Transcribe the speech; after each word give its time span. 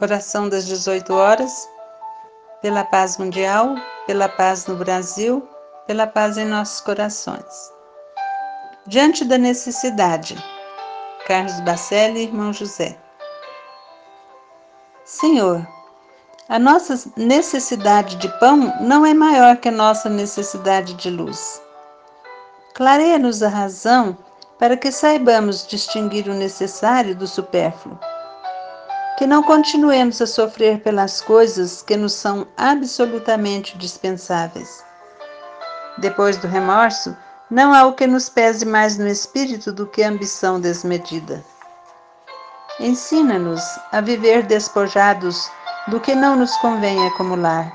Oração 0.00 0.48
das 0.48 0.64
18 0.64 1.12
horas, 1.12 1.68
pela 2.62 2.84
paz 2.84 3.18
mundial, 3.18 3.74
pela 4.06 4.28
paz 4.28 4.64
no 4.64 4.76
Brasil, 4.76 5.48
pela 5.88 6.06
paz 6.06 6.38
em 6.38 6.44
nossos 6.44 6.80
corações. 6.80 7.72
Diante 8.86 9.24
da 9.24 9.36
necessidade, 9.36 10.36
Carlos 11.26 11.58
Bacelli, 11.62 12.22
irmão 12.22 12.52
José. 12.52 12.96
Senhor, 15.04 15.66
a 16.48 16.60
nossa 16.60 17.10
necessidade 17.16 18.14
de 18.18 18.28
pão 18.38 18.72
não 18.80 19.04
é 19.04 19.12
maior 19.12 19.56
que 19.56 19.68
a 19.68 19.72
nossa 19.72 20.08
necessidade 20.08 20.94
de 20.94 21.10
luz. 21.10 21.60
Clareia-nos 22.74 23.42
a 23.42 23.48
razão 23.48 24.16
para 24.60 24.76
que 24.76 24.92
saibamos 24.92 25.66
distinguir 25.66 26.28
o 26.28 26.34
necessário 26.34 27.16
do 27.16 27.26
supérfluo 27.26 27.98
que 29.18 29.26
não 29.26 29.42
continuemos 29.42 30.22
a 30.22 30.28
sofrer 30.28 30.78
pelas 30.78 31.20
coisas 31.20 31.82
que 31.82 31.96
nos 31.96 32.12
são 32.12 32.46
absolutamente 32.56 33.76
dispensáveis. 33.76 34.84
Depois 35.98 36.36
do 36.36 36.46
remorso, 36.46 37.16
não 37.50 37.74
há 37.74 37.84
o 37.84 37.94
que 37.94 38.06
nos 38.06 38.28
pese 38.28 38.64
mais 38.64 38.96
no 38.96 39.08
espírito 39.08 39.72
do 39.72 39.88
que 39.88 40.04
a 40.04 40.08
ambição 40.08 40.60
desmedida. 40.60 41.44
Ensina-nos 42.78 43.60
a 43.90 44.00
viver 44.00 44.44
despojados 44.44 45.50
do 45.88 45.98
que 45.98 46.14
não 46.14 46.36
nos 46.36 46.56
convém 46.58 47.04
acumular. 47.08 47.72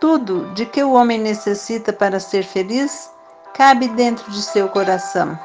Tudo 0.00 0.50
de 0.54 0.64
que 0.64 0.82
o 0.82 0.92
homem 0.92 1.18
necessita 1.18 1.92
para 1.92 2.18
ser 2.18 2.42
feliz 2.42 3.10
cabe 3.52 3.88
dentro 3.88 4.30
de 4.30 4.40
seu 4.40 4.66
coração. 4.66 5.38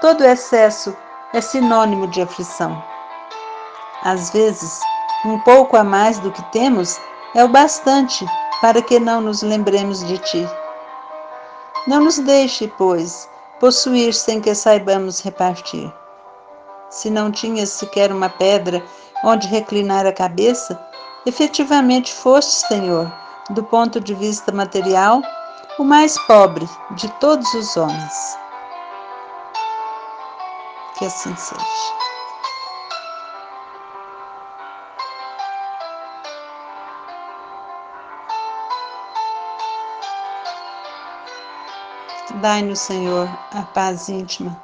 Todo 0.00 0.24
excesso 0.24 0.96
é 1.34 1.42
sinônimo 1.42 2.06
de 2.06 2.22
aflição. 2.22 2.82
Às 4.02 4.30
vezes, 4.30 4.80
um 5.24 5.38
pouco 5.40 5.76
a 5.76 5.84
mais 5.84 6.18
do 6.18 6.30
que 6.30 6.42
temos 6.50 6.98
é 7.34 7.44
o 7.44 7.48
bastante 7.48 8.24
para 8.60 8.80
que 8.80 8.98
não 8.98 9.20
nos 9.20 9.42
lembremos 9.42 10.02
de 10.04 10.18
ti. 10.18 10.48
Não 11.86 12.00
nos 12.00 12.18
deixe, 12.18 12.68
pois, 12.78 13.28
possuir 13.58 14.14
sem 14.14 14.40
que 14.40 14.54
saibamos 14.54 15.20
repartir. 15.20 15.92
Se 16.88 17.10
não 17.10 17.30
tinhas 17.30 17.68
sequer 17.70 18.10
uma 18.10 18.28
pedra 18.28 18.82
onde 19.22 19.46
reclinar 19.46 20.06
a 20.06 20.12
cabeça, 20.12 20.80
efetivamente 21.26 22.12
foste, 22.12 22.66
Senhor, 22.66 23.12
do 23.50 23.62
ponto 23.62 24.00
de 24.00 24.14
vista 24.14 24.50
material, 24.50 25.22
o 25.78 25.84
mais 25.84 26.18
pobre 26.26 26.68
de 26.92 27.08
todos 27.20 27.52
os 27.54 27.76
homens. 27.76 28.38
Que 30.98 31.04
assim 31.04 31.34
seja. 31.36 32.09
Dai-nos, 42.36 42.78
Senhor, 42.78 43.28
a 43.52 43.62
paz 43.74 44.08
íntima. 44.08 44.56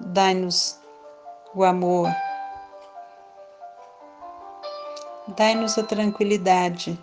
Dai-nos 0.00 0.80
o 1.54 1.62
amor. 1.62 2.08
Dai-nos 5.36 5.76
a 5.76 5.82
tranquilidade. 5.82 6.98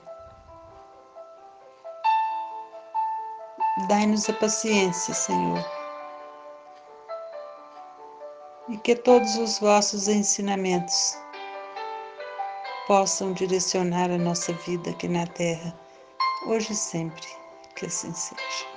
Dai-nos 3.87 4.27
a 4.27 4.33
paciência, 4.33 5.13
Senhor. 5.13 5.63
E 8.67 8.77
que 8.77 8.95
todos 8.95 9.37
os 9.37 9.59
vossos 9.59 10.07
ensinamentos 10.07 11.15
possam 12.87 13.33
direcionar 13.33 14.11
a 14.11 14.17
nossa 14.17 14.53
vida 14.53 14.91
aqui 14.91 15.07
na 15.07 15.25
terra, 15.25 15.73
hoje 16.47 16.73
e 16.73 16.75
sempre. 16.75 17.27
Que 17.75 17.87
assim 17.87 18.13
seja. 18.13 18.74